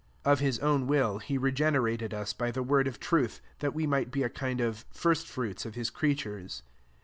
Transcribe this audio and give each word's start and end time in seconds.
18 0.25 0.31
Of 0.31 0.39
his 0.39 0.57
own 0.61 0.87
will 0.87 1.19
he 1.19 1.37
regenerated 1.37 2.11
us 2.11 2.33
by 2.33 2.49
the 2.49 2.63
word 2.63 2.87
of 2.87 2.99
truth, 2.99 3.39
that 3.59 3.75
we 3.75 3.85
might 3.85 4.09
be 4.09 4.23
a 4.23 4.29
kind 4.29 4.59
of 4.59 4.83
first 4.89 5.27
fruits 5.27 5.63
qf 5.63 5.75
his 5.75 5.91
creatures. 5.91 6.63